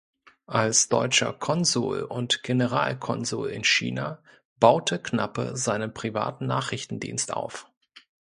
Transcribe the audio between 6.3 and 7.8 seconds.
Nachrichtendienst auf.